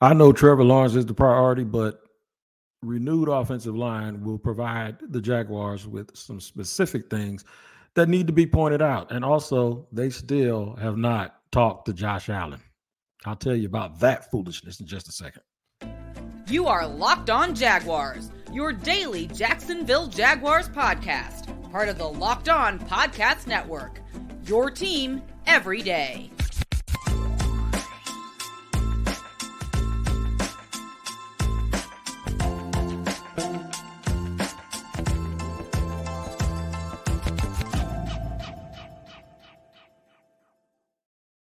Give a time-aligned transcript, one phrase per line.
[0.00, 2.00] I know Trevor Lawrence is the priority, but
[2.82, 7.44] renewed offensive line will provide the Jaguars with some specific things
[7.94, 9.12] that need to be pointed out.
[9.12, 12.60] And also, they still have not talked to Josh Allen.
[13.24, 15.42] I'll tell you about that foolishness in just a second.
[16.48, 22.78] You are Locked On Jaguars, your daily Jacksonville Jaguars podcast, part of the Locked On
[22.78, 24.00] Podcast Network.
[24.44, 26.30] Your team every day.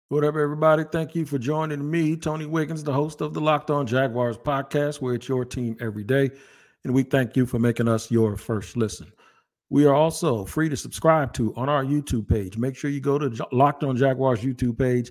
[0.09, 0.83] What up, everybody?
[0.83, 5.01] Thank you for joining me, Tony Wiggins, the host of the Locked On Jaguars podcast,
[5.01, 6.29] where it's your team every day.
[6.83, 9.11] And we thank you for making us your first listen.
[9.71, 12.55] We are also free to subscribe to on our YouTube page.
[12.55, 15.09] Make sure you go to Locked On Jaguars YouTube page,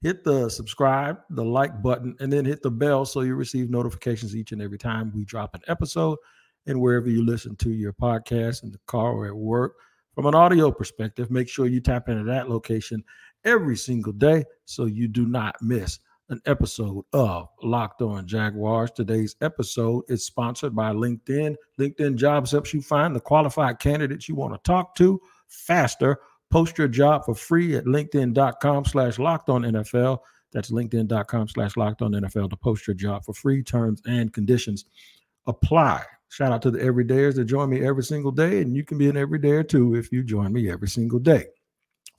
[0.00, 4.36] hit the subscribe, the like button, and then hit the bell so you receive notifications
[4.36, 6.18] each and every time we drop an episode.
[6.66, 9.74] And wherever you listen to your podcast in the car or at work,
[10.14, 13.02] from an audio perspective, make sure you tap into that location
[13.46, 18.90] every single day so you do not miss an episode of Locked On Jaguars.
[18.90, 21.54] Today's episode is sponsored by LinkedIn.
[21.78, 26.18] LinkedIn Jobs helps you find the qualified candidates you want to talk to faster.
[26.50, 30.18] Post your job for free at linkedin.com slash locked on NFL.
[30.52, 33.62] That's linkedin.com slash locked on NFL to post your job for free.
[33.62, 34.84] Terms and conditions
[35.46, 36.02] apply.
[36.28, 39.08] Shout out to the everydayers that join me every single day, and you can be
[39.08, 41.46] an everydayer too if you join me every single day.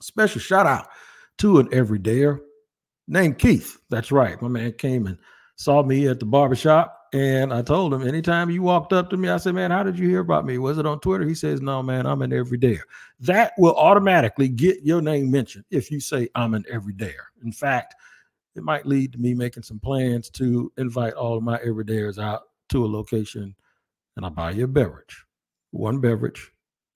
[0.00, 0.88] Special shout out
[1.38, 2.40] to an everydayer
[3.06, 3.78] named Keith.
[3.90, 4.40] That's right.
[4.40, 5.18] My man came and
[5.56, 6.94] saw me at the barbershop.
[7.14, 9.98] And I told him, anytime you walked up to me, I said, Man, how did
[9.98, 10.58] you hear about me?
[10.58, 11.24] Was it on Twitter?
[11.24, 12.82] He says, No, man, I'm an everydayer.
[13.20, 17.24] That will automatically get your name mentioned if you say I'm an everydayer.
[17.42, 17.94] In fact,
[18.56, 22.42] it might lead to me making some plans to invite all of my everydayers out
[22.70, 23.54] to a location
[24.16, 25.24] and I'll buy you a beverage.
[25.70, 26.50] One beverage,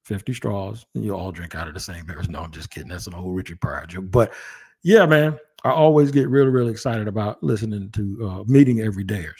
[0.05, 2.29] 50 straws, and you all drink out of the same beverage.
[2.29, 2.89] No, I'm just kidding.
[2.89, 4.11] That's an old Richard Pryor joke.
[4.11, 4.33] But
[4.83, 9.39] yeah, man, I always get really, really excited about listening to uh, meeting everydayers.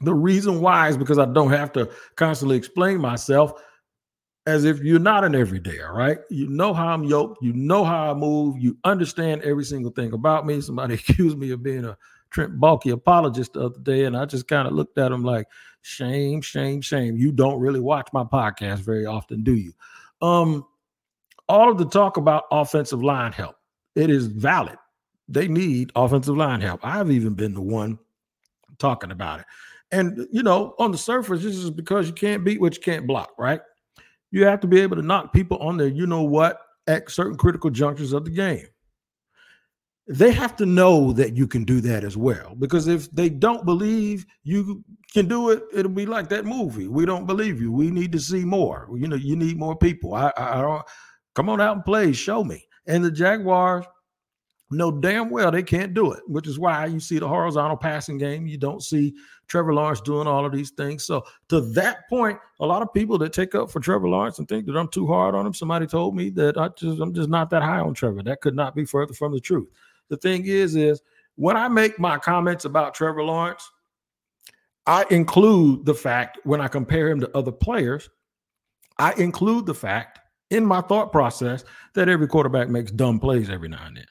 [0.00, 3.60] The reason why is because I don't have to constantly explain myself
[4.46, 6.18] as if you're not an everydayer, right?
[6.30, 10.12] You know how I'm yoked, you know how I move, you understand every single thing
[10.12, 10.60] about me.
[10.60, 11.96] Somebody accused me of being a
[12.30, 15.46] Trent Baalke apologist the other day, and I just kind of looked at him like,
[15.82, 17.16] shame, shame, shame.
[17.16, 19.72] You don't really watch my podcast very often, do you?
[20.20, 20.66] Um,
[21.48, 23.56] all of the talk about offensive line help,
[23.94, 24.76] it is valid.
[25.28, 26.80] They need offensive line help.
[26.82, 27.98] I've even been the one
[28.78, 29.46] talking about it.
[29.90, 33.06] And you know, on the surface, this is because you can't beat what you can't
[33.06, 33.60] block, right?
[34.30, 37.36] You have to be able to knock people on there, you know what, at certain
[37.36, 38.66] critical junctures of the game
[40.08, 42.54] they have to know that you can do that as well.
[42.58, 44.82] Because if they don't believe you
[45.12, 46.88] can do it, it'll be like that movie.
[46.88, 47.70] We don't believe you.
[47.70, 48.88] We need to see more.
[48.96, 50.14] You know, you need more people.
[50.14, 50.82] I, I, I don't
[51.34, 52.12] come on out and play.
[52.12, 52.66] Show me.
[52.86, 53.84] And the Jaguars
[54.70, 58.16] know damn well they can't do it, which is why you see the horizontal passing
[58.16, 58.46] game.
[58.46, 59.14] You don't see
[59.46, 61.04] Trevor Lawrence doing all of these things.
[61.04, 64.48] So to that point, a lot of people that take up for Trevor Lawrence and
[64.48, 65.54] think that I'm too hard on him.
[65.54, 68.22] Somebody told me that I just I'm just not that high on Trevor.
[68.22, 69.68] That could not be further from the truth
[70.08, 71.00] the thing is, is
[71.36, 73.68] when I make my comments about Trevor Lawrence,
[74.86, 78.08] I include the fact when I compare him to other players,
[78.98, 80.18] I include the fact
[80.50, 81.64] in my thought process
[81.94, 84.06] that every quarterback makes dumb plays every now and then.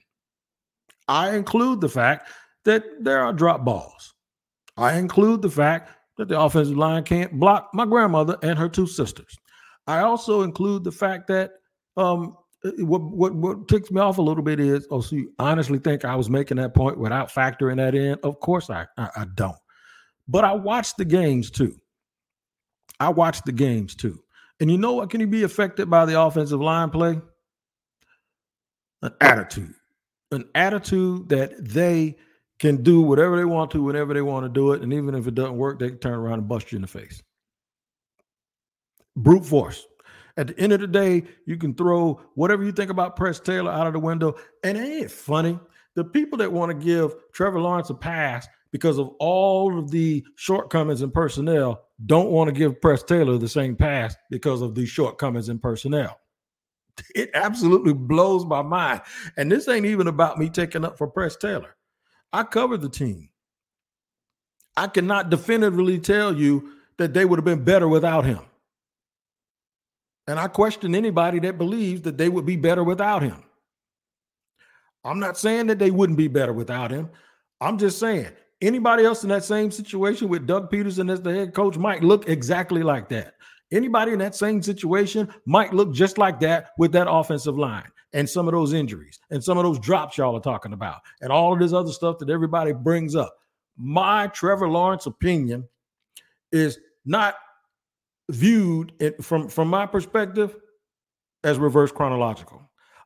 [1.07, 2.29] I include the fact
[2.65, 4.13] that there are drop balls.
[4.77, 8.87] I include the fact that the offensive line can't block my grandmother and her two
[8.87, 9.35] sisters.
[9.87, 11.51] I also include the fact that
[11.95, 15.31] um, Uh, what what what ticks me off a little bit is oh so you
[15.37, 18.17] honestly think i was making that point without factoring that in?
[18.23, 19.57] Of course i i, I don't.
[20.27, 21.79] But i watched the games too.
[22.99, 24.23] I watched the games too.
[24.59, 25.11] And you know what?
[25.11, 27.21] Can you be affected by the offensive line play?
[29.03, 29.75] An attitude.
[30.31, 32.17] An attitude that they
[32.57, 35.27] can do whatever they want to whenever they want to do it and even if
[35.27, 37.21] it doesn't work they can turn around and bust you in the face.
[39.15, 39.85] Brute force
[40.37, 43.71] at the end of the day, you can throw whatever you think about Press Taylor
[43.71, 44.35] out of the window.
[44.63, 45.59] And ain't it funny?
[45.95, 50.23] The people that want to give Trevor Lawrence a pass because of all of the
[50.35, 54.89] shortcomings in personnel don't want to give Press Taylor the same pass because of these
[54.89, 56.19] shortcomings in personnel.
[57.13, 59.01] It absolutely blows my mind.
[59.37, 61.75] And this ain't even about me taking up for Press Taylor.
[62.33, 63.29] I covered the team.
[64.75, 68.39] I cannot definitively tell you that they would have been better without him.
[70.27, 73.43] And I question anybody that believes that they would be better without him.
[75.03, 77.09] I'm not saying that they wouldn't be better without him.
[77.61, 78.31] I'm just saying
[78.61, 82.27] Anybody else in that same situation with Doug Pederson as the head coach might look
[82.27, 83.35] exactly like that.
[83.71, 88.27] Anybody in that same situation might look just like that with that offensive line and
[88.27, 91.53] some of those injuries and some of those drops y'all are talking about and all
[91.53, 93.35] of this other stuff that everybody brings up.
[93.77, 95.67] My Trevor Lawrence opinion
[96.51, 97.35] is not
[98.29, 100.55] viewed it from from my perspective
[101.43, 102.61] as reverse chronological.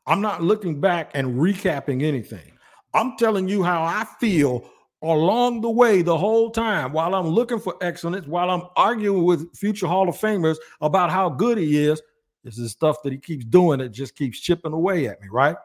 [0.07, 2.51] I'm not looking back and recapping anything.
[2.93, 4.69] I'm telling you how I feel
[5.03, 9.55] along the way the whole time while I'm looking for excellence, while I'm arguing with
[9.55, 12.01] future Hall of Famers about how good he is.
[12.43, 15.55] This is stuff that he keeps doing that just keeps chipping away at me, right?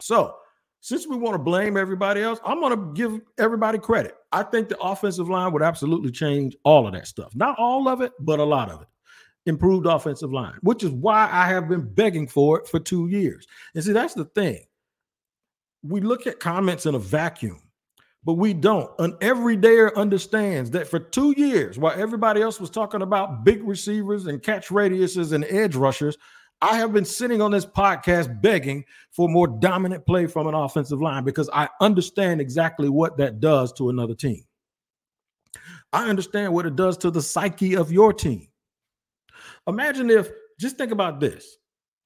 [0.00, 0.36] So,
[0.82, 4.16] since we want to blame everybody else, I'm going to give everybody credit.
[4.32, 7.34] I think the offensive line would absolutely change all of that stuff.
[7.36, 8.88] Not all of it, but a lot of it.
[9.46, 13.46] Improved offensive line, which is why I have been begging for it for two years.
[13.74, 14.64] And see, that's the thing.
[15.84, 17.62] We look at comments in a vacuum
[18.24, 18.88] but we don't.
[19.00, 24.26] An everydayer understands that for two years, while everybody else was talking about big receivers
[24.26, 26.16] and catch radiuses and edge rushers,
[26.62, 31.02] I have been sitting on this podcast begging for more dominant play from an offensive
[31.02, 34.44] line because I understand exactly what that does to another team.
[35.92, 38.46] I understand what it does to the psyche of your team.
[39.66, 40.30] Imagine if,
[40.60, 41.58] just think about this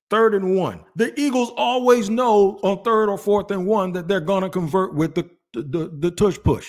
[0.08, 0.85] third and one.
[0.97, 4.94] The Eagles always know on third or fourth and one that they're going to convert
[4.94, 6.69] with the the, the, tush push.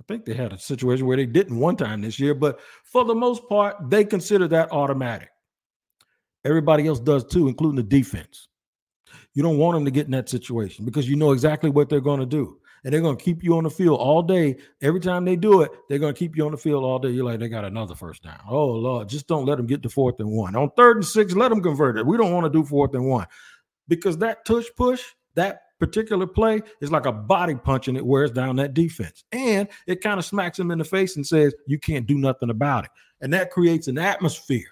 [0.00, 3.04] I think they had a situation where they didn't one time this year, but for
[3.04, 5.28] the most part, they consider that automatic.
[6.44, 8.48] Everybody else does too, including the defense.
[9.34, 12.00] You don't want them to get in that situation because you know exactly what they're
[12.00, 12.58] going to do.
[12.82, 14.56] And they're going to keep you on the field all day.
[14.80, 17.10] Every time they do it, they're going to keep you on the field all day.
[17.10, 18.40] You're like, they got another first down.
[18.48, 20.56] Oh, Lord, just don't let them get to fourth and one.
[20.56, 22.06] On third and six, let them convert it.
[22.06, 23.26] We don't want to do fourth and one
[23.86, 25.02] because that tush push,
[25.34, 29.24] that particular play is like a body punch and it wears down that defense.
[29.32, 32.48] And it kind of smacks them in the face and says, you can't do nothing
[32.48, 32.90] about it.
[33.20, 34.68] And that creates an atmosphere.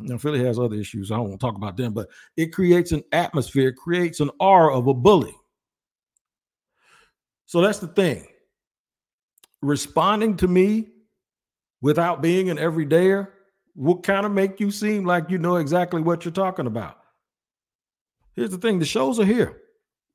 [0.00, 1.10] Now, Philly has other issues.
[1.10, 4.76] I don't want to talk about them, but it creates an atmosphere, creates an aura
[4.76, 5.34] of a bully.
[7.46, 8.26] So that's the thing.
[9.62, 10.88] Responding to me
[11.80, 13.28] without being an everydayer
[13.74, 16.98] will kind of make you seem like you know exactly what you're talking about.
[18.34, 19.62] Here's the thing the shows are here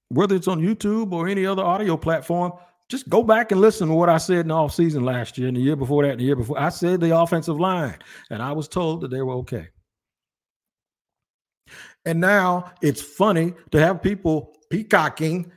[0.09, 2.51] whether it's on YouTube or any other audio platform,
[2.91, 5.55] just go back and listen to what I said in the offseason last year and
[5.55, 6.59] the year before that and the year before.
[6.59, 7.97] I said the offensive line,
[8.29, 9.69] and I was told that they were okay.
[12.05, 15.49] And now it's funny to have people peacocking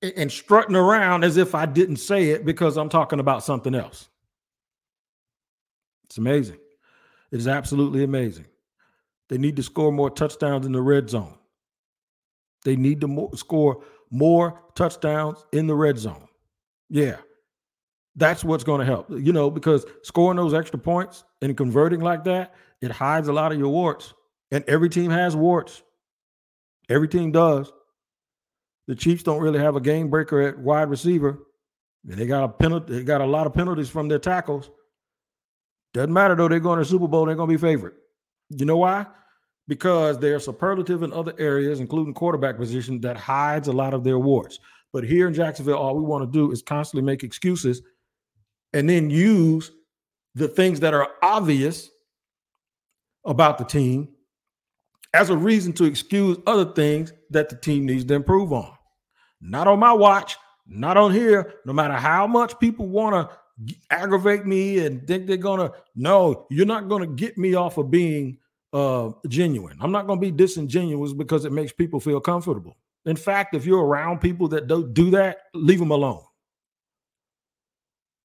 [0.00, 4.08] and strutting around as if I didn't say it because I'm talking about something else.
[6.04, 6.58] It's amazing.
[7.32, 8.46] It is absolutely amazing.
[9.28, 11.36] They need to score more touchdowns in the red zone.
[12.64, 16.28] They need to mo- score more touchdowns in the red zone.
[16.88, 17.16] Yeah.
[18.14, 19.10] That's what's going to help.
[19.10, 23.52] You know, because scoring those extra points and converting like that, it hides a lot
[23.52, 24.14] of your warts.
[24.50, 25.82] And every team has warts.
[26.88, 27.72] Every team does.
[28.86, 31.38] The Chiefs don't really have a game breaker at wide receiver.
[32.08, 34.70] And they got a penalty, they got a lot of penalties from their tackles.
[35.92, 37.94] Doesn't matter though, they're going to Super Bowl, they're going to be favorite.
[38.50, 39.06] You know why?
[39.68, 44.18] Because they're superlative in other areas, including quarterback position, that hides a lot of their
[44.18, 44.60] warts.
[44.92, 47.82] But here in Jacksonville, all we want to do is constantly make excuses
[48.72, 49.72] and then use
[50.34, 51.90] the things that are obvious
[53.24, 54.08] about the team
[55.14, 58.72] as a reason to excuse other things that the team needs to improve on.
[59.40, 64.44] Not on my watch, not on here, no matter how much people want to aggravate
[64.44, 67.90] me and think they're going to, no, you're not going to get me off of
[67.90, 68.38] being
[68.76, 69.78] uh, genuine.
[69.80, 72.76] I'm not going to be disingenuous because it makes people feel comfortable.
[73.06, 76.22] In fact, if you're around people that don't do that, leave them alone.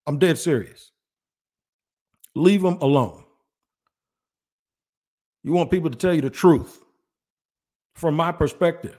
[0.05, 0.91] I'm dead serious.
[2.35, 3.23] Leave them alone.
[5.43, 6.81] You want people to tell you the truth
[7.95, 8.97] from my perspective.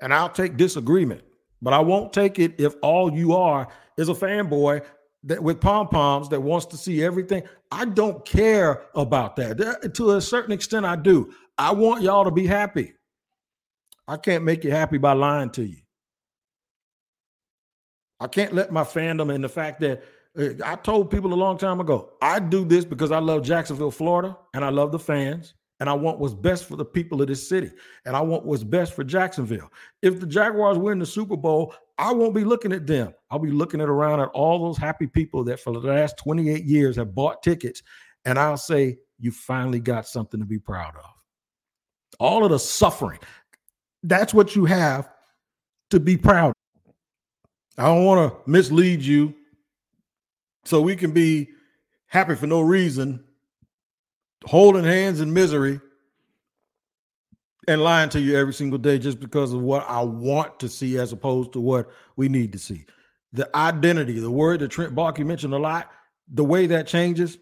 [0.00, 1.22] And I'll take disagreement,
[1.60, 4.84] but I won't take it if all you are is a fanboy
[5.26, 7.42] that with pom poms that wants to see everything.
[7.70, 9.92] I don't care about that.
[9.94, 11.32] To a certain extent, I do.
[11.58, 12.94] I want y'all to be happy.
[14.08, 15.78] I can't make you happy by lying to you.
[18.20, 20.04] I can't let my fandom and the fact that
[20.38, 23.90] uh, I told people a long time ago, I do this because I love Jacksonville,
[23.90, 27.28] Florida, and I love the fans, and I want what's best for the people of
[27.28, 27.70] this city,
[28.04, 29.70] and I want what's best for Jacksonville.
[30.02, 33.14] If the Jaguars win the Super Bowl, I won't be looking at them.
[33.30, 36.64] I'll be looking at around at all those happy people that for the last 28
[36.64, 37.82] years have bought tickets.
[38.24, 41.10] And I'll say, you finally got something to be proud of.
[42.18, 43.18] All of the suffering,
[44.02, 45.08] that's what you have
[45.90, 46.48] to be proud.
[46.48, 46.92] Of.
[47.78, 49.34] I don't want to mislead you
[50.64, 51.48] so we can be
[52.06, 53.24] happy for no reason,
[54.44, 55.80] holding hands in misery,
[57.68, 60.98] and lying to you every single day just because of what I want to see
[60.98, 62.84] as opposed to what we need to see.
[63.32, 65.90] The identity, the word that Trent Baalke mentioned a lot,
[66.32, 67.38] the way that changes,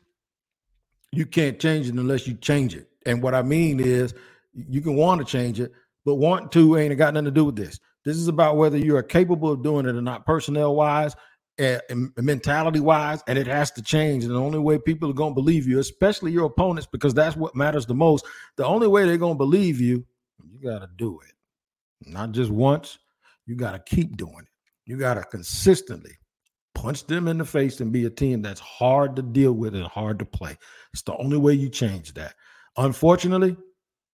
[1.13, 2.89] you can't change it unless you change it.
[3.07, 4.15] And what I mean is
[4.53, 5.73] you can want to change it,
[6.05, 7.79] but want to ain't got nothing to do with this.
[8.05, 11.15] This is about whether you are capable of doing it or not, personnel wise,
[11.59, 14.25] and, mentality wise, and it has to change.
[14.25, 17.37] And the only way people are going to believe you, especially your opponents, because that's
[17.37, 18.27] what matters the most,
[18.57, 20.05] the only way they're going to believe you,
[20.43, 21.33] you got to do it.
[22.09, 22.99] Not just once,
[23.47, 24.49] you got to keep doing it.
[24.87, 26.13] You got to consistently
[26.75, 29.85] punch them in the face and be a team that's hard to deal with and
[29.85, 30.57] hard to play.
[30.93, 32.35] It's the only way you change that.
[32.77, 33.57] Unfortunately,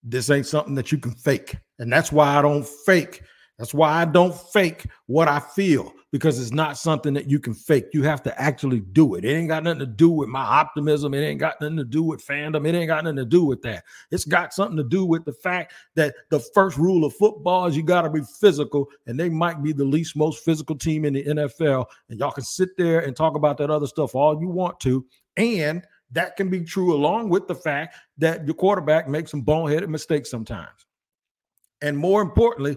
[0.03, 1.57] this ain't something that you can fake.
[1.79, 3.23] And that's why I don't fake.
[3.61, 7.53] That's why I don't fake what I feel because it's not something that you can
[7.53, 7.89] fake.
[7.93, 9.25] You have to actually do it.
[9.27, 11.13] It ain't got nothing to do with my optimism.
[11.13, 12.67] It ain't got nothing to do with fandom.
[12.67, 13.85] It ain't got nothing to do with that.
[14.11, 17.77] It's got something to do with the fact that the first rule of football is
[17.77, 21.13] you got to be physical, and they might be the least most physical team in
[21.13, 21.85] the NFL.
[22.09, 25.05] And y'all can sit there and talk about that other stuff all you want to.
[25.37, 29.89] And that can be true along with the fact that your quarterback makes some boneheaded
[29.89, 30.87] mistakes sometimes.
[31.83, 32.77] And more importantly,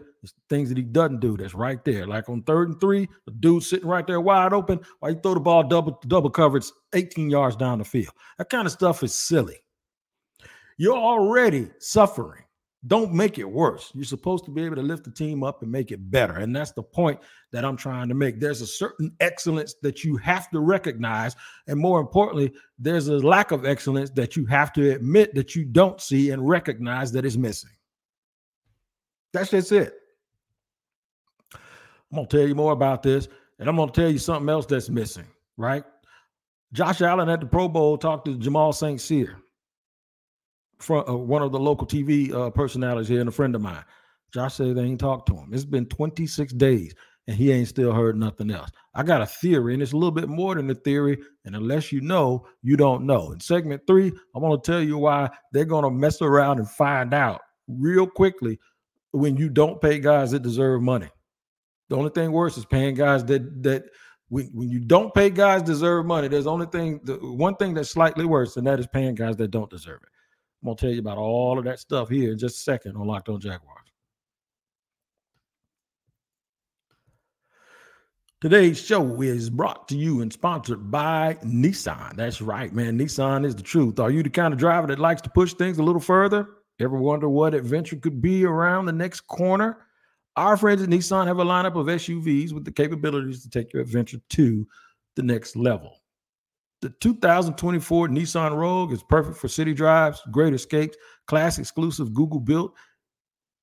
[0.50, 2.08] things that he doesn't do that's right there.
[2.08, 5.34] Like on third and three, the dude sitting right there wide open, while you throw
[5.34, 8.14] the ball double double coverage 18 yards down the field.
[8.38, 9.58] That kind of stuff is silly.
[10.78, 12.44] You're already suffering.
[12.86, 13.92] Don't make it worse.
[13.94, 16.34] You're supposed to be able to lift the team up and make it better.
[16.34, 17.18] And that's the point
[17.54, 18.42] that I'm trying to make.
[18.42, 21.34] There's a certain excellence that you have to recognize.
[21.68, 25.64] And more importantly, there's a lack of excellence that you have to admit that you
[25.64, 27.72] don't see and recognize that is missing.
[29.34, 29.94] That's just it.
[32.12, 33.28] I'm to tell you more about this,
[33.60, 35.26] and I'm to tell you something else that's missing,
[35.58, 35.84] right?
[36.72, 39.02] Josh Allen at the Pro Bowl talked to Jamal St.
[39.02, 39.38] Cyr,
[40.90, 43.84] uh, one of the local TV uh, personalities here, and a friend of mine.
[44.32, 45.50] Josh said they ain't talked to him.
[45.54, 46.94] It's been 26 days,
[47.28, 48.70] and he ain't still heard nothing else.
[48.94, 51.20] I got a theory, and it's a little bit more than a theory.
[51.46, 53.32] And unless you know, you don't know.
[53.32, 57.14] In segment three, I'm to tell you why they're going to mess around and find
[57.14, 58.60] out real quickly
[59.14, 61.10] when you don't pay guys that deserve money.
[61.90, 63.86] The only thing worse is paying guys that that
[64.30, 67.92] when, when you don't pay guys deserve money, there's only thing the one thing that's
[67.92, 70.10] slightly worse, and that is paying guys that don't deserve it.
[70.62, 73.06] I'm gonna tell you about all of that stuff here in just a second on
[73.06, 73.80] Locked On Jaguars.
[78.42, 82.16] Today's show is brought to you and sponsored by Nissan.
[82.16, 83.00] That's right, man.
[83.00, 84.00] Nissan is the truth.
[84.00, 86.50] Are you the kind of driver that likes to push things a little further?
[86.80, 89.78] Ever wonder what adventure could be around the next corner?
[90.36, 93.84] Our friends at Nissan have a lineup of SUVs with the capabilities to take your
[93.84, 94.68] adventure to
[95.16, 96.02] the next level.
[96.82, 102.74] The 2024 Nissan Rogue is perfect for city drives, great escapes, class exclusive Google built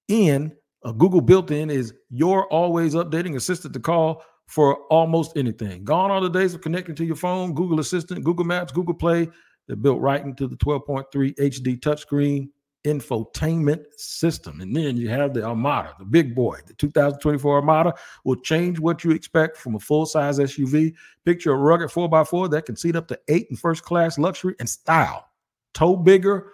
[0.09, 0.57] in.
[0.85, 5.85] A Google built in is your always updating assistant to call for almost anything.
[5.85, 9.29] Gone are the days of connecting to your phone, Google Assistant, Google Maps, Google Play.
[9.67, 12.49] They're built right into the 12.3 HD touchscreen
[12.85, 14.61] infotainment system.
[14.61, 16.59] And then you have the Armada, the big boy.
[16.67, 17.95] The 2024 Armada
[18.25, 20.95] will change what you expect from a full size SUV.
[21.25, 24.69] Picture a rugged 4x4 that can seat up to eight in first class luxury and
[24.69, 25.27] style.
[25.75, 26.53] Tow bigger,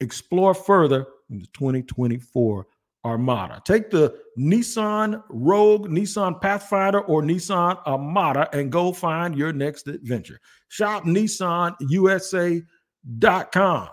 [0.00, 2.66] explore further in the 2024
[3.04, 3.62] Armada.
[3.64, 10.40] Take the Nissan Rogue, Nissan Pathfinder, or Nissan Armada and go find your next adventure.
[10.68, 13.88] Shop NissanUSA.com.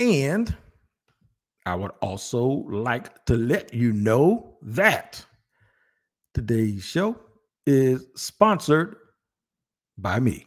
[0.00, 0.56] And
[1.66, 5.24] I would also like to let you know that
[6.32, 7.16] today's show
[7.66, 8.96] is sponsored
[9.98, 10.46] by me.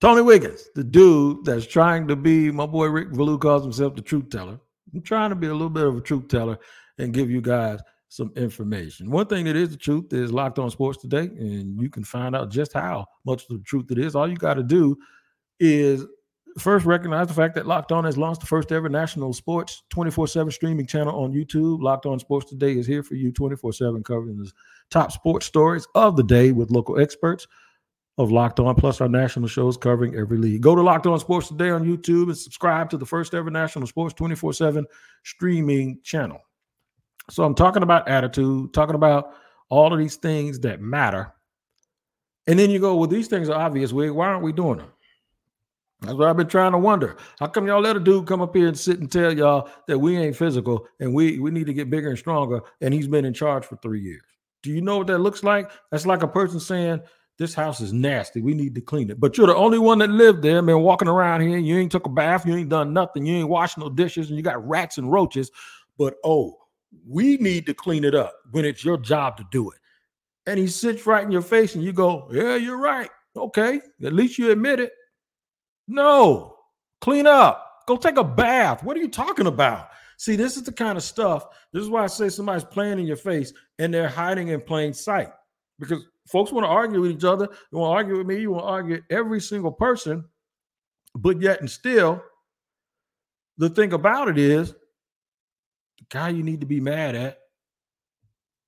[0.00, 4.00] Tony Wiggins, the dude that's trying to be, my boy Rick Valu calls himself the
[4.00, 4.60] truth teller.
[4.94, 6.56] I'm trying to be a little bit of a truth teller
[6.98, 9.10] and give you guys some information.
[9.10, 12.36] One thing that is the truth is Locked On Sports today, and you can find
[12.36, 14.14] out just how much of the truth it is.
[14.14, 14.96] All you got to do
[15.58, 16.06] is
[16.60, 20.28] first recognize the fact that Locked On has launched the first ever national sports 24
[20.28, 21.82] 7 streaming channel on YouTube.
[21.82, 24.50] Locked On Sports Today is here for you 24 7, covering the
[24.90, 27.46] top sports stories of the day with local experts
[28.18, 30.60] of Locked On, plus our national shows covering every league.
[30.60, 33.86] Go to Locked On Sports Today on YouTube and subscribe to the first ever national
[33.86, 34.86] sports 24 7
[35.24, 36.40] streaming channel.
[37.30, 39.34] So I'm talking about attitude, talking about
[39.68, 41.32] all of these things that matter.
[42.46, 43.92] And then you go, well, these things are obvious.
[43.92, 44.90] Why aren't we doing them?
[46.00, 47.16] That's what I've been trying to wonder.
[47.40, 49.98] How come y'all let a dude come up here and sit and tell y'all that
[49.98, 53.24] we ain't physical and we we need to get bigger and stronger, and he's been
[53.24, 54.22] in charge for three years?
[54.62, 55.70] Do you know what that looks like?
[55.90, 57.00] That's like a person saying,
[57.36, 58.40] This house is nasty.
[58.40, 59.18] We need to clean it.
[59.18, 61.58] But you're the only one that lived there, been walking around here.
[61.58, 64.36] You ain't took a bath, you ain't done nothing, you ain't washed no dishes, and
[64.36, 65.50] you got rats and roaches.
[65.96, 66.58] But oh,
[67.08, 69.78] we need to clean it up when it's your job to do it.
[70.46, 73.10] And he sits right in your face and you go, Yeah, you're right.
[73.36, 73.80] Okay.
[74.04, 74.92] At least you admit it.
[75.88, 76.56] No,
[77.00, 77.64] clean up.
[77.86, 78.84] Go take a bath.
[78.84, 79.88] What are you talking about?
[80.18, 81.46] See, this is the kind of stuff.
[81.72, 84.92] This is why I say somebody's playing in your face and they're hiding in plain
[84.92, 85.30] sight
[85.78, 87.48] because folks want to argue with each other.
[87.72, 88.40] You want to argue with me.
[88.40, 90.24] You want to argue every single person.
[91.14, 92.22] But yet and still,
[93.56, 97.38] the thing about it is the guy you need to be mad at.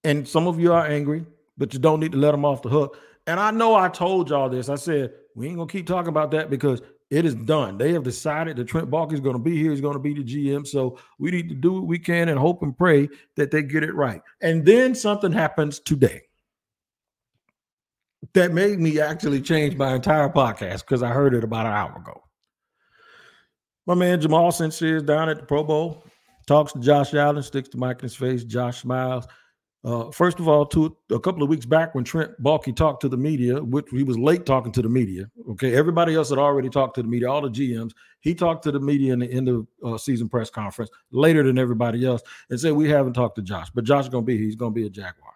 [0.04, 1.26] And some of you are angry,
[1.58, 2.96] but you don't need to let them off the hook.
[3.26, 4.70] And I know I told y'all this.
[4.70, 6.80] I said, we ain't to keep talking about that because
[7.11, 7.76] it is done.
[7.76, 9.73] They have decided that Trent Baalke is going to be here.
[9.73, 10.64] He's going to be the GM.
[10.67, 13.83] So we need to do what we can and hope and pray that they get
[13.83, 14.23] it right.
[14.40, 16.23] And then something happens today
[18.33, 21.97] that made me actually change my entire podcast because I heard it about an hour
[21.97, 22.23] ago.
[23.87, 24.73] My man Jamal St.
[24.73, 26.05] Cyr is down at the Pro Bowl,
[26.47, 28.45] talks to Josh Allen, sticks to mic in his face.
[28.45, 29.26] Josh smiles.
[29.82, 30.62] Uh, first of all,
[31.10, 34.18] a couple of weeks back when Trent Baalke talked to the media, which he was
[34.18, 35.30] late talking to the media.
[35.52, 37.92] Okay, everybody else had already talked to the media, all the GMs.
[38.20, 41.58] He talked to the media in the end of uh, season press conference later than
[41.58, 42.20] everybody else,
[42.50, 44.84] and said we haven't talked to Josh, but Josh is gonna be he's gonna be
[44.87, 45.32] a Jaguar,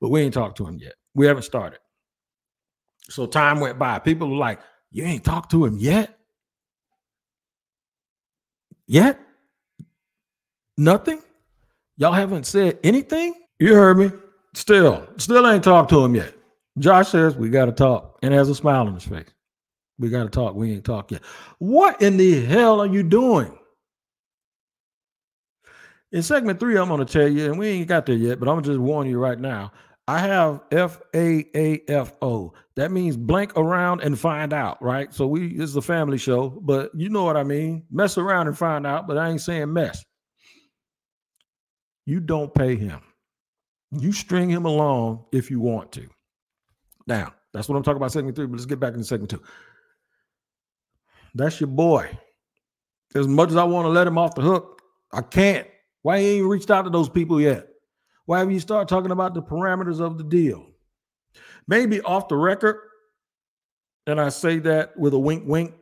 [0.00, 0.94] but we ain't talked to him yet.
[1.14, 1.80] We haven't started.
[3.10, 3.98] So time went by.
[3.98, 6.18] People were like, "You ain't talked to him yet?
[8.86, 9.20] Yet?
[10.78, 11.20] Nothing?
[11.98, 14.10] Y'all haven't said anything?" You heard me.
[14.54, 16.34] Still, still ain't talked to him yet.
[16.78, 19.28] Josh says we got to talk and has a smile on his face.
[19.98, 20.54] We got to talk.
[20.54, 21.22] We ain't talked yet.
[21.58, 23.58] What in the hell are you doing?
[26.12, 28.48] In segment three, I'm going to tell you, and we ain't got there yet, but
[28.48, 29.72] I'm just warn you right now.
[30.08, 32.52] I have F A A F O.
[32.76, 35.12] That means blank around and find out, right?
[35.12, 37.84] So we this is a family show, but you know what I mean.
[37.90, 40.04] Mess around and find out, but I ain't saying mess.
[42.04, 43.00] You don't pay him.
[43.92, 46.06] You string him along if you want to.
[47.06, 49.42] Now, that's what I'm talking about segment three, but let's get back into segment two.
[51.34, 52.18] That's your boy.
[53.14, 55.66] As much as I want to let him off the hook, I can't.
[56.02, 57.68] Why ain't you reached out to those people yet?
[58.26, 60.66] Why haven't you start talking about the parameters of the deal?
[61.68, 62.76] Maybe off the record,
[64.06, 65.74] and I say that with a wink, wink.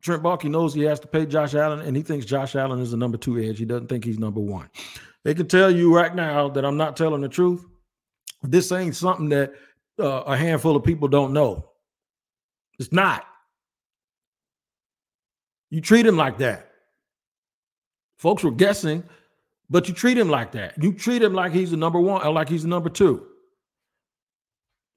[0.00, 2.90] Trent Baalke knows he has to pay Josh Allen, and he thinks Josh Allen is
[2.90, 3.58] the number two edge.
[3.58, 4.68] He doesn't think he's number one.
[5.24, 7.64] They can tell you right now that I'm not telling the truth.
[8.42, 9.52] This ain't something that
[9.98, 11.68] uh, a handful of people don't know.
[12.78, 13.24] It's not.
[15.70, 16.70] You treat him like that.
[18.18, 19.04] Folks were guessing,
[19.70, 20.80] but you treat him like that.
[20.82, 23.26] You treat him like he's the number one or like he's the number two.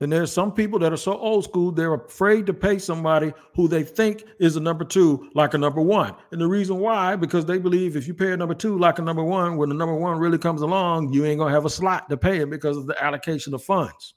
[0.02, 3.70] And there's some people that are so old school, they're afraid to pay somebody who
[3.70, 6.14] they think is a number two like a number one.
[6.32, 9.02] And the reason why, because they believe if you pay a number two like a
[9.02, 12.10] number one, when the number one really comes along, you ain't gonna have a slot
[12.10, 14.16] to pay him because of the allocation of funds.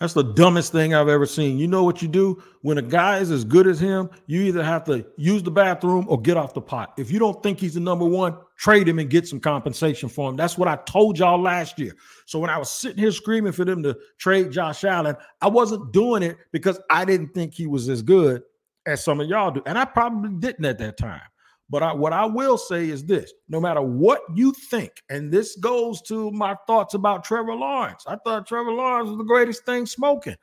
[0.00, 1.56] That's the dumbest thing I've ever seen.
[1.56, 4.10] You know what you do when a guy is as good as him?
[4.26, 6.94] You either have to use the bathroom or get off the pot.
[6.98, 10.28] If you don't think he's the number one, trade him and get some compensation for
[10.28, 10.36] him.
[10.36, 11.94] That's what I told y'all last year.
[12.26, 15.92] So when I was sitting here screaming for them to trade Josh Allen, I wasn't
[15.92, 18.42] doing it because I didn't think he was as good
[18.86, 19.62] as some of y'all do.
[19.64, 21.22] And I probably didn't at that time.
[21.70, 25.56] But I, what I will say is this no matter what you think, and this
[25.56, 28.04] goes to my thoughts about Trevor Lawrence.
[28.06, 30.36] I thought Trevor Lawrence was the greatest thing smoking.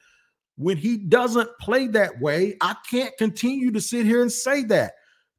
[0.57, 4.93] When he doesn't play that way, I can't continue to sit here and say that.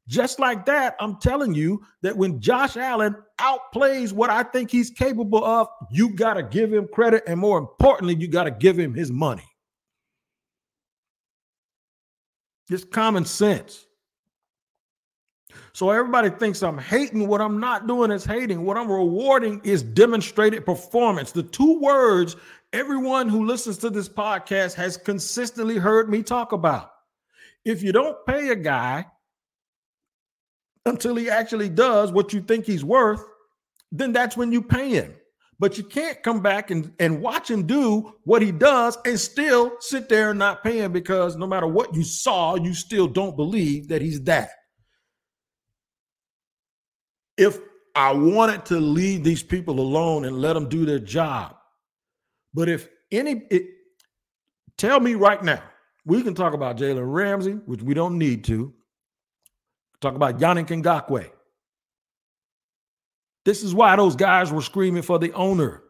[0.07, 4.89] Just like that, I'm telling you that when Josh Allen outplays what I think he's
[4.89, 7.23] capable of, you got to give him credit.
[7.25, 9.47] And more importantly, you got to give him his money.
[12.69, 13.85] Just common sense.
[15.75, 17.27] So everybody thinks I'm hating.
[17.27, 18.63] What I'm not doing is hating.
[18.63, 21.31] What I'm rewarding is demonstrated performance.
[21.31, 22.35] The two words
[22.73, 26.91] everyone who listens to this podcast has consistently heard me talk about.
[27.65, 29.05] If you don't pay a guy
[30.85, 33.23] until he actually does what you think he's worth,
[33.91, 35.15] then that's when you pay him.
[35.57, 39.71] But you can't come back and, and watch him do what he does and still
[39.79, 43.35] sit there and not pay him because no matter what you saw, you still don't
[43.35, 44.51] believe that he's that
[47.37, 47.59] if
[47.95, 51.55] I wanted to leave these people alone and let them do their job.
[52.53, 53.67] But if any, it,
[54.77, 55.63] Tell me right now.
[56.05, 58.73] We can talk about Jalen Ramsey, which we don't need to.
[60.01, 61.29] Talk about Yannick Ngakoue.
[63.45, 65.83] This is why those guys were screaming for the owner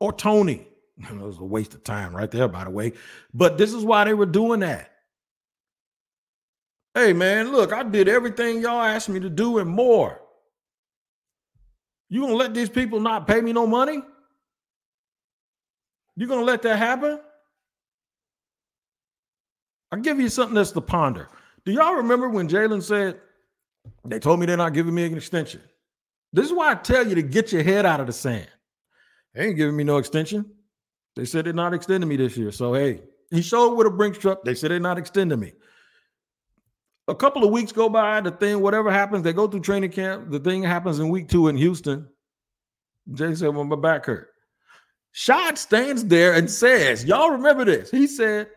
[0.00, 0.68] or Tony.
[1.10, 2.92] It was a waste of time right there, by the way.
[3.34, 4.92] But this is why they were doing that.
[6.94, 10.20] Hey, man, look, I did everything y'all asked me to do and more.
[12.12, 14.02] You gonna let these people not pay me no money?
[16.14, 17.18] You gonna let that happen?
[19.90, 21.30] I'll give you something that's to ponder.
[21.64, 23.18] Do y'all remember when Jalen said,
[24.04, 25.62] they told me they're not giving me an extension?
[26.34, 28.48] This is why I tell you to get your head out of the sand.
[29.32, 30.44] They ain't giving me no extension.
[31.16, 32.52] They said they're not extending me this year.
[32.52, 34.44] So hey, he showed with a Brinks truck.
[34.44, 35.54] They said they're not extending me
[37.08, 40.30] a couple of weeks go by, the thing, whatever happens, they go through training camp.
[40.30, 42.08] The thing happens in week two in Houston.
[43.12, 44.28] Jay said, Well, my back hurt.
[45.12, 47.90] Shad stands there and says, Y'all remember this?
[47.90, 48.48] He said,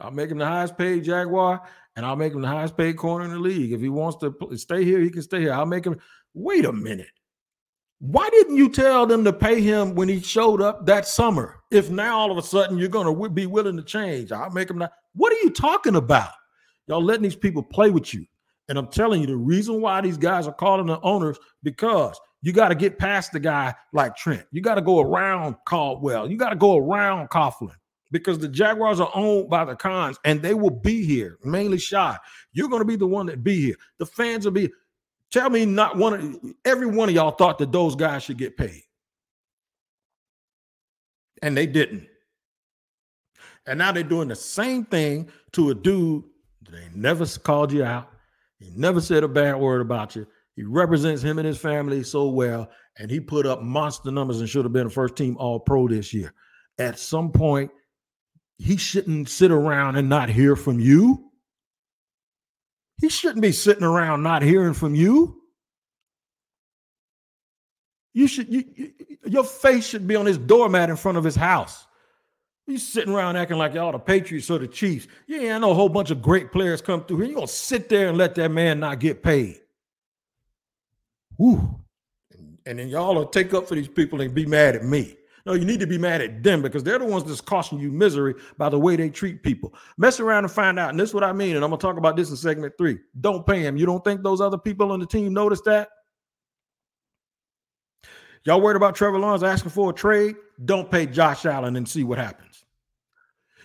[0.00, 1.62] I'll make him the highest paid Jaguar
[1.96, 3.72] and I'll make him the highest paid corner in the league.
[3.72, 5.52] If he wants to stay here, he can stay here.
[5.52, 6.00] I'll make him.
[6.32, 7.10] Wait a minute.
[7.98, 11.60] Why didn't you tell them to pay him when he showed up that summer?
[11.70, 14.70] If now all of a sudden you're going to be willing to change, I'll make
[14.70, 14.92] him that.
[15.14, 16.30] What are you talking about?
[16.90, 18.26] Y'all letting these people play with you.
[18.68, 22.52] And I'm telling you, the reason why these guys are calling the owners because you
[22.52, 24.44] got to get past the guy like Trent.
[24.50, 26.28] You got to go around Caldwell.
[26.28, 27.76] You got to go around Coughlin
[28.10, 32.18] because the Jaguars are owned by the Khans and they will be here, mainly Shad.
[32.52, 33.76] You're going to be the one that be here.
[33.98, 34.68] The fans will be.
[35.30, 38.56] Tell me, not one of every one of y'all thought that those guys should get
[38.56, 38.82] paid,
[41.40, 42.08] and they didn't.
[43.66, 46.24] And now they're doing the same thing to a dude
[46.70, 48.10] they never called you out.
[48.58, 50.26] He never said a bad word about you.
[50.56, 54.48] He represents him and his family so well, and he put up monster numbers and
[54.48, 56.34] should have been a first team All Pro this year.
[56.78, 57.70] At some point,
[58.58, 61.30] he shouldn't sit around and not hear from you.
[63.00, 65.40] He shouldn't be sitting around not hearing from you.
[68.12, 68.92] You should you, you,
[69.24, 71.86] your face should be on his doormat in front of his house.
[72.70, 75.08] You sitting around acting like y'all the Patriots or the Chiefs.
[75.26, 77.26] Yeah, I know a whole bunch of great players come through here.
[77.26, 79.60] You're gonna sit there and let that man not get paid.
[81.36, 81.80] Woo.
[82.66, 85.16] And then y'all will take up for these people and be mad at me.
[85.46, 87.90] No, you need to be mad at them because they're the ones that's costing you
[87.90, 89.74] misery by the way they treat people.
[89.98, 90.90] Mess around and find out.
[90.90, 91.56] And this is what I mean.
[91.56, 93.00] And I'm gonna talk about this in segment three.
[93.20, 93.76] Don't pay him.
[93.76, 95.88] You don't think those other people on the team notice that?
[98.44, 100.36] Y'all worried about Trevor Lawrence asking for a trade?
[100.64, 102.49] Don't pay Josh Allen and see what happens.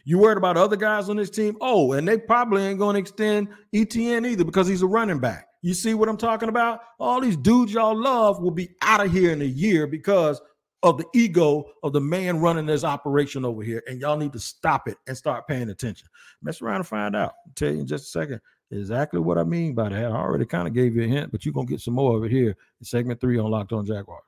[0.07, 1.57] You worried about other guys on this team?
[1.61, 5.47] Oh, and they probably ain't going to extend ETN either because he's a running back.
[5.63, 6.81] You see what I'm talking about?
[6.99, 10.39] All these dudes y'all love will be out of here in a year because
[10.83, 13.81] of the ego of the man running this operation over here.
[13.87, 16.07] And y'all need to stop it and start paying attention.
[16.43, 17.33] Mess around and find out.
[17.47, 20.05] I'll tell you in just a second exactly what I mean by that.
[20.05, 22.15] I already kind of gave you a hint, but you're going to get some more
[22.15, 24.21] of it here in segment three on Locked On Jaguars.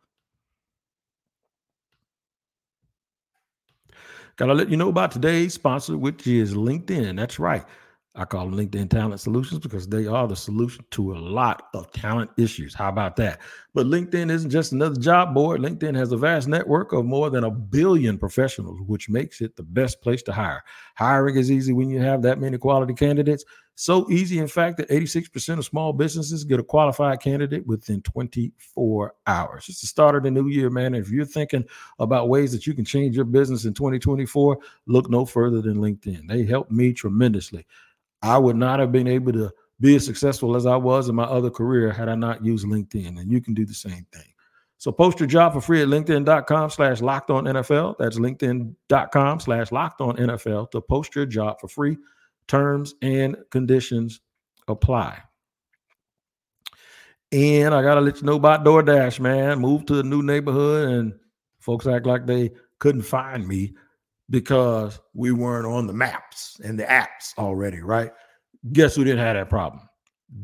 [4.37, 7.15] Got to let you know about today's sponsor, which is LinkedIn.
[7.17, 7.65] That's right.
[8.17, 11.91] I call them LinkedIn Talent Solutions because they are the solution to a lot of
[11.91, 12.73] talent issues.
[12.73, 13.39] How about that?
[13.75, 15.61] But LinkedIn isn't just another job board.
[15.61, 19.61] LinkedIn has a vast network of more than a billion professionals, which makes it the
[19.61, 20.63] best place to hire.
[20.95, 23.45] Hiring is easy when you have that many quality candidates.
[23.75, 29.13] So easy, in fact, that 86% of small businesses get a qualified candidate within 24
[29.27, 29.65] hours.
[29.69, 30.95] It's the start of the new year, man.
[30.95, 31.63] if you're thinking
[31.99, 36.27] about ways that you can change your business in 2024, look no further than LinkedIn.
[36.27, 37.67] They helped me tremendously.
[38.21, 41.23] I would not have been able to be as successful as I was in my
[41.23, 43.19] other career had I not used LinkedIn.
[43.19, 44.33] And you can do the same thing.
[44.79, 47.95] So post your job for free at LinkedIn.com slash locked on NFL.
[47.97, 51.97] That's LinkedIn.com slash locked on NFL to post your job for free.
[52.47, 54.21] Terms and conditions
[54.67, 55.19] apply.
[57.31, 59.59] And I gotta let you know about DoorDash, man.
[59.59, 61.13] Moved to a new neighborhood and
[61.59, 63.73] folks act like they couldn't find me
[64.29, 68.11] because we weren't on the maps and the apps already, right?
[68.71, 69.87] Guess who didn't have that problem?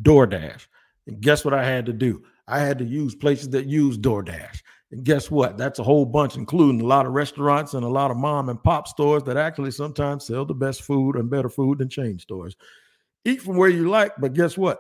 [0.02, 0.68] DoorDash.
[1.08, 2.24] And guess what I had to do?
[2.48, 4.62] I had to use places that use DoorDash.
[4.92, 5.58] And guess what?
[5.58, 8.64] That's a whole bunch, including a lot of restaurants and a lot of mom and
[8.64, 12.56] pop stores that actually sometimes sell the best food and better food than chain stores.
[13.26, 14.80] Eat from where you like, but guess what?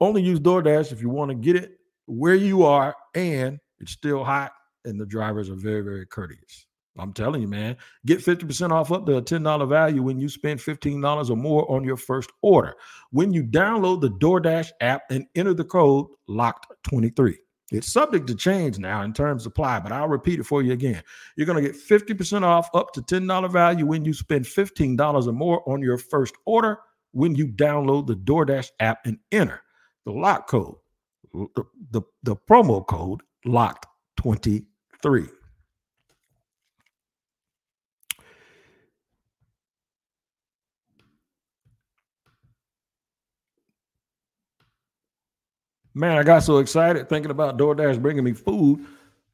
[0.00, 4.24] Only use DoorDash if you want to get it where you are and it's still
[4.24, 4.52] hot
[4.84, 6.66] and the drivers are very, very courteous.
[6.98, 10.60] I'm telling you, man, get 50% off up to a $10 value when you spend
[10.60, 12.74] $15 or more on your first order.
[13.10, 17.36] When you download the DoorDash app and enter the code LOCKED23.
[17.70, 20.72] It's subject to change now in terms of supply, but I'll repeat it for you
[20.72, 21.02] again.
[21.36, 25.32] You're going to get 50% off up to $10 value when you spend $15 or
[25.32, 26.78] more on your first order
[27.12, 29.62] when you download the DoorDash app and enter
[30.04, 30.74] the lock code,
[31.32, 35.30] the, the, the promo code locked23.
[45.94, 48.84] Man, I got so excited thinking about DoorDash bringing me food,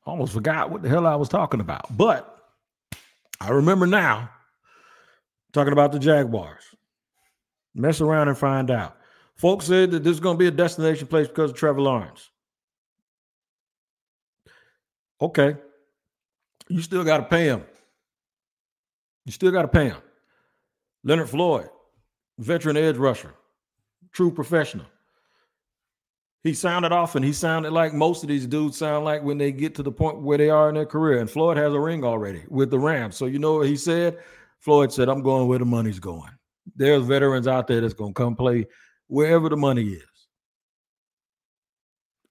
[0.04, 1.96] almost forgot what the hell I was talking about.
[1.96, 2.36] But
[3.40, 4.30] I remember now
[5.52, 6.64] talking about the Jaguars.
[7.74, 8.96] Mess around and find out.
[9.36, 12.28] Folks said that this is going to be a destination place because of Trevor Lawrence.
[15.20, 15.56] Okay.
[16.68, 17.64] You still got to pay him.
[19.24, 19.98] You still got to pay him.
[21.04, 21.68] Leonard Floyd,
[22.38, 23.32] veteran edge rusher,
[24.12, 24.86] true professional
[26.44, 29.50] he sounded off and he sounded like most of these dudes sound like when they
[29.50, 31.18] get to the point where they are in their career.
[31.18, 33.16] And Floyd has a ring already with the Rams.
[33.16, 34.18] So you know what he said?
[34.60, 36.30] Floyd said, I'm going where the money's going.
[36.76, 38.66] There's veterans out there that's going to come play
[39.08, 40.04] wherever the money is.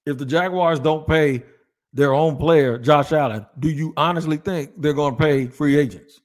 [0.05, 1.43] If the Jaguars don't pay
[1.91, 6.21] their own player, Josh Allen, do you honestly think they're going to pay free agents?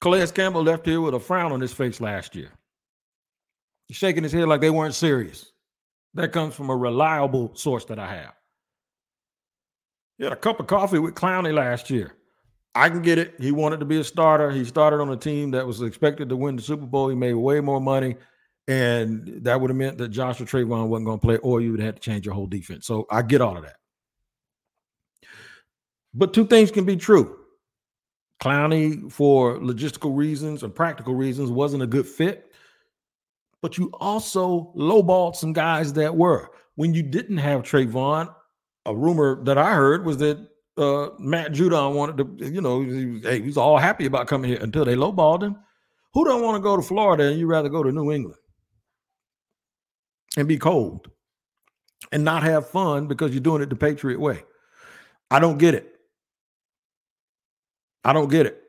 [0.00, 2.50] Calais Campbell left here with a frown on his face last year.
[3.86, 5.52] He's shaking his head like they weren't serious.
[6.14, 8.34] That comes from a reliable source that I have.
[10.18, 12.14] He had a cup of coffee with Clowney last year.
[12.74, 13.34] I can get it.
[13.38, 14.50] He wanted to be a starter.
[14.50, 17.08] He started on a team that was expected to win the Super Bowl.
[17.08, 18.16] He made way more money.
[18.68, 21.80] And that would have meant that Joshua Travon wasn't going to play, or you would
[21.80, 22.86] have to change your whole defense.
[22.86, 23.76] So I get all of that.
[26.14, 27.36] But two things can be true.
[28.40, 32.49] Clowney, for logistical reasons and practical reasons, wasn't a good fit
[33.62, 36.50] but you also lowballed some guys that were.
[36.76, 38.34] When you didn't have Travon,
[38.86, 40.38] a rumor that I heard was that
[40.76, 44.60] uh, Matt Judon wanted to, you know, he, hey, he's all happy about coming here
[44.62, 45.56] until they lowballed him.
[46.14, 48.38] Who don't want to go to Florida and you rather go to New England
[50.36, 51.10] and be cold
[52.12, 54.42] and not have fun because you're doing it the Patriot way?
[55.30, 55.94] I don't get it.
[58.04, 58.60] I don't get it.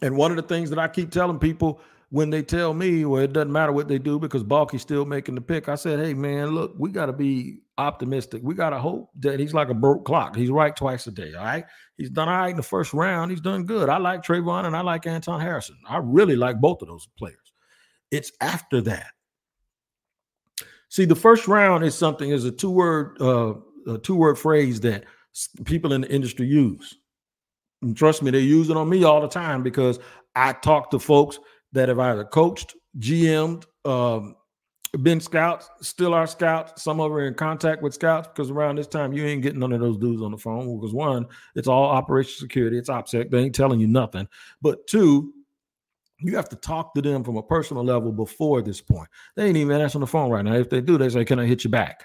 [0.00, 3.22] And one of the things that I keep telling people when they tell me, well,
[3.22, 5.68] it doesn't matter what they do because Baalke's still making the pick.
[5.68, 8.40] I said, hey, man, look, we got to be optimistic.
[8.42, 10.34] We got to hope that he's like a broke clock.
[10.34, 11.34] He's right twice a day.
[11.34, 11.64] All right.
[11.98, 13.30] He's done all right in the first round.
[13.30, 13.90] He's done good.
[13.90, 15.76] I like Travon and I like Anton Harrison.
[15.86, 17.36] I really like both of those players.
[18.10, 19.08] It's after that.
[20.88, 23.54] See, the first round is something, is a two word, uh,
[23.86, 25.04] a two word phrase that
[25.66, 26.96] people in the industry use.
[27.82, 29.98] And trust me, they use it on me all the time because
[30.34, 31.38] I talk to folks
[31.72, 34.34] that have either coached, GM'd, um,
[35.02, 36.82] been scouts, still are scouts.
[36.82, 39.60] Some of them are in contact with scouts because around this time you ain't getting
[39.60, 40.78] none of those dudes on the phone.
[40.78, 43.30] Because one, it's all operational security, it's OPSEC.
[43.30, 44.26] They ain't telling you nothing.
[44.62, 45.34] But two,
[46.20, 49.08] you have to talk to them from a personal level before this point.
[49.36, 50.54] They ain't even answering the phone right now.
[50.54, 52.04] If they do, they say, "Can I hit you back?"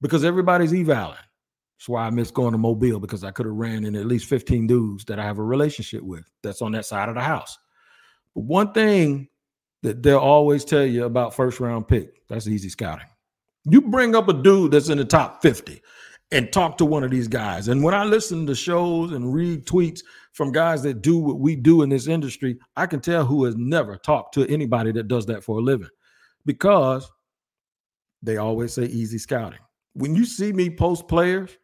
[0.00, 1.16] Because everybody's evaling.
[1.78, 4.26] That's why I miss going to Mobile because I could have ran in at least
[4.26, 7.58] 15 dudes that I have a relationship with that's on that side of the house.
[8.34, 9.28] One thing
[9.82, 13.06] that they'll always tell you about first round pick that's easy scouting.
[13.64, 15.80] You bring up a dude that's in the top 50
[16.32, 17.68] and talk to one of these guys.
[17.68, 20.00] And when I listen to shows and read tweets
[20.32, 23.54] from guys that do what we do in this industry, I can tell who has
[23.56, 25.90] never talked to anybody that does that for a living
[26.46, 27.10] because
[28.22, 29.58] they always say easy scouting.
[29.94, 31.58] When you see me post players,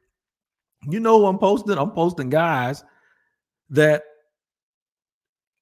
[0.89, 1.79] you know I'm posting.
[1.79, 2.85] I'm posting guys
[3.71, 4.03] that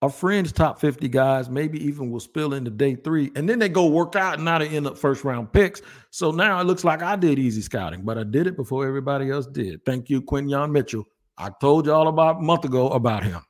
[0.02, 3.68] a friend's top 50 guys, maybe even will spill into day three, and then they
[3.68, 5.80] go work out and now they end up first round picks.
[6.10, 9.30] So now it looks like I did easy scouting, but I did it before everybody
[9.30, 9.84] else did.
[9.86, 11.04] Thank you, Quinyon Mitchell.
[11.38, 13.40] I told you all about a month ago about him.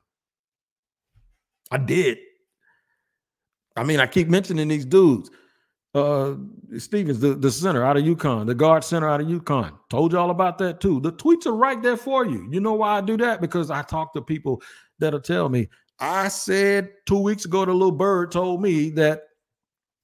[1.69, 2.17] I did.
[3.75, 5.29] I mean, I keep mentioning these dudes.
[5.93, 6.35] Uh
[6.77, 9.71] Stevens, the, the center out of UConn, the guard center out of UConn.
[9.89, 10.99] Told you all about that too.
[10.99, 12.47] The tweets are right there for you.
[12.51, 13.39] You know why I do that?
[13.39, 14.61] Because I talk to people
[14.99, 19.23] that'll tell me, I said two weeks ago, the little bird told me that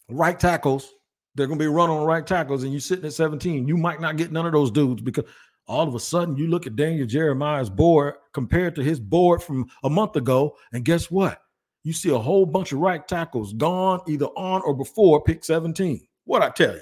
[0.10, 0.92] right tackles,
[1.36, 3.68] they're going to be run on right tackles, and you're sitting at 17.
[3.68, 5.26] You might not get none of those dudes because
[5.68, 9.68] all of a sudden you look at Daniel Jeremiah's board compared to his board from
[9.84, 11.40] a month ago, and guess what?
[11.84, 16.06] You see a whole bunch of right tackles gone either on or before pick 17.
[16.26, 16.82] What I tell you?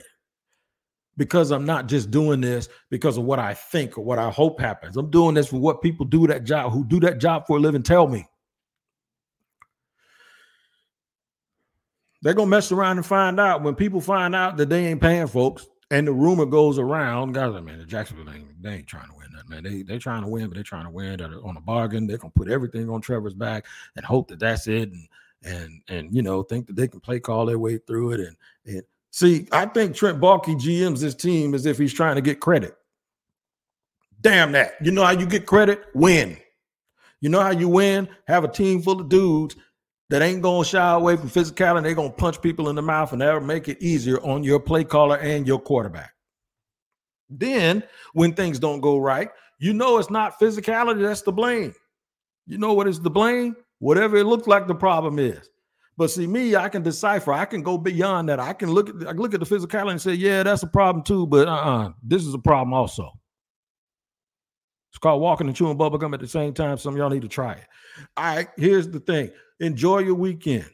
[1.17, 4.60] Because I'm not just doing this because of what I think or what I hope
[4.60, 4.95] happens.
[4.97, 7.60] I'm doing this for what people do that job who do that job for a
[7.60, 8.26] living tell me.
[12.21, 15.27] They're gonna mess around and find out when people find out that they ain't paying
[15.27, 19.15] folks And the rumor goes around, guys, man, the Jacksonville ain't, they ain't trying to
[19.15, 19.63] win that, man.
[19.63, 22.07] They they trying to win, but they're trying to win on a bargain.
[22.07, 25.07] They're gonna put everything on Trevor's back and hope that that's it, and
[25.43, 28.19] and and you know think that they can play call their way through it.
[28.21, 32.21] And and see, I think Trent Baalke GMs this team as if he's trying to
[32.21, 32.77] get credit.
[34.21, 34.75] Damn that!
[34.81, 35.84] You know how you get credit?
[35.95, 36.38] Win.
[37.19, 38.07] You know how you win?
[38.27, 39.55] Have a team full of dudes
[40.12, 41.84] that ain't gonna shy away from physicality.
[41.84, 44.84] They're gonna punch people in the mouth and that'll make it easier on your play
[44.84, 46.12] caller and your quarterback.
[47.30, 51.74] Then, when things don't go right, you know it's not physicality that's the blame.
[52.45, 53.56] You know what is the blame?
[53.80, 55.50] Whatever it looks like the problem is.
[55.95, 57.32] But see, me, I can decipher.
[57.32, 58.39] I can go beyond that.
[58.41, 60.67] I can look at I can look at the physicality and say, yeah, that's a
[60.67, 61.26] problem too.
[61.26, 63.13] But uh-uh, this is a problem also.
[64.91, 66.78] It's called walking and chewing bubblegum at the same time.
[66.78, 67.65] Some y'all need to try it.
[68.17, 69.32] All right, here's the thing.
[69.62, 70.69] Enjoy your weekend.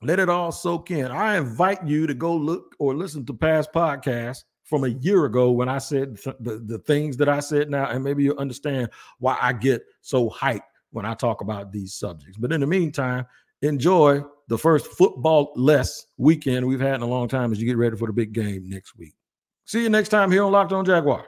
[0.00, 1.06] Let it all soak in.
[1.06, 5.50] I invite you to go look or listen to past podcasts from a year ago
[5.50, 8.90] when I said th- the, the things that I said now, and maybe you'll understand
[9.18, 12.38] why I get so hyped when I talk about these subjects.
[12.38, 13.26] But in the meantime,
[13.62, 17.76] enjoy the first football less weekend we've had in a long time as you get
[17.76, 19.14] ready for the big game next week.
[19.64, 21.26] See you next time here on Locked On Jaguars.